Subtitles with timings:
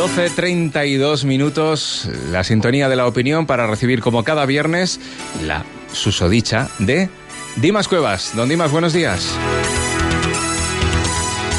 [0.00, 4.98] 12.32 minutos, la sintonía de la opinión para recibir como cada viernes
[5.44, 7.10] la susodicha de
[7.56, 8.32] Dimas Cuevas.
[8.34, 9.36] Don Dimas, buenos días.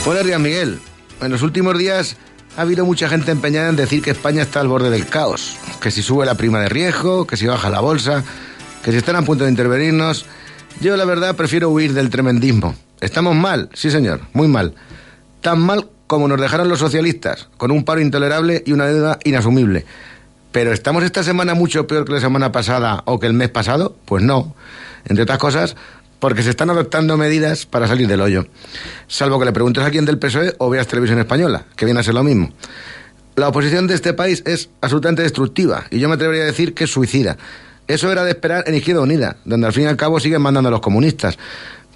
[0.03, 0.79] Buenos días, Miguel.
[1.21, 2.17] En los últimos días
[2.57, 5.91] ha habido mucha gente empeñada en decir que España está al borde del caos, que
[5.91, 8.23] si sube la prima de riesgo, que si baja la bolsa,
[8.83, 10.25] que si están a punto de intervenirnos.
[10.79, 12.73] Yo la verdad prefiero huir del tremendismo.
[13.01, 14.73] Estamos mal, sí señor, muy mal.
[15.41, 19.85] Tan mal como nos dejaron los socialistas, con un paro intolerable y una deuda inasumible.
[20.51, 23.95] Pero ¿estamos esta semana mucho peor que la semana pasada o que el mes pasado?
[24.03, 24.53] Pues no.
[25.05, 25.77] Entre otras cosas,
[26.19, 28.45] porque se están adoptando medidas para salir del hoyo.
[29.07, 32.03] Salvo que le preguntes a quien del PSOE o veas televisión española, que viene a
[32.03, 32.51] ser lo mismo.
[33.37, 36.83] La oposición de este país es absolutamente destructiva y yo me atrevería a decir que
[36.83, 37.37] es suicida.
[37.87, 40.67] Eso era de esperar en Izquierda Unida, donde al fin y al cabo siguen mandando
[40.67, 41.37] a los comunistas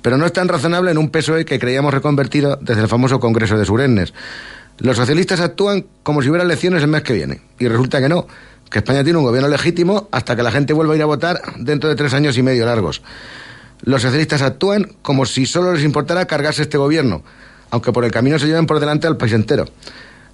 [0.05, 3.57] pero no es tan razonable en un PSOE que creíamos reconvertido desde el famoso Congreso
[3.57, 4.13] de Surennes.
[4.77, 8.27] Los socialistas actúan como si hubiera elecciones el mes que viene, y resulta que no,
[8.69, 11.41] que España tiene un gobierno legítimo hasta que la gente vuelva a ir a votar
[11.57, 13.01] dentro de tres años y medio largos.
[13.81, 17.23] Los socialistas actúan como si solo les importara cargarse este gobierno,
[17.71, 19.65] aunque por el camino se lleven por delante al país entero.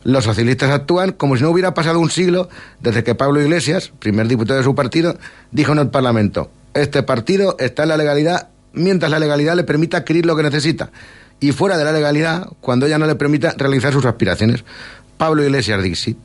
[0.03, 2.49] Los socialistas actúan como si no hubiera pasado un siglo
[2.81, 5.17] desde que Pablo Iglesias, primer diputado de su partido,
[5.51, 9.97] dijo en el Parlamento, este partido está en la legalidad mientras la legalidad le permita
[9.97, 10.91] adquirir lo que necesita.
[11.39, 14.63] Y fuera de la legalidad, cuando ella no le permita realizar sus aspiraciones.
[15.17, 16.17] Pablo Iglesias Dixit.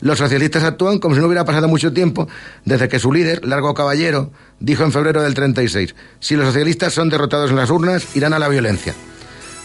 [0.00, 2.28] Los socialistas actúan como si no hubiera pasado mucho tiempo
[2.64, 7.08] desde que su líder, Largo Caballero, dijo en febrero del 36, si los socialistas son
[7.08, 8.94] derrotados en las urnas, irán a la violencia.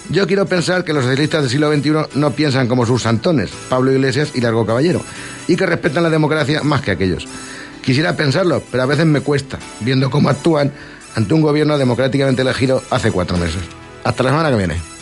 [0.10, 3.92] Yo quiero pensar que los socialistas del siglo XXI no piensan como sus santones, Pablo
[3.92, 5.02] Iglesias y Largo Caballero,
[5.48, 7.28] y que respetan la democracia más que aquellos.
[7.82, 10.72] Quisiera pensarlo, pero a veces me cuesta, viendo cómo actúan
[11.18, 13.64] ante un gobierno democráticamente elegido hace cuatro meses.
[14.04, 14.97] Hasta la semana que viene.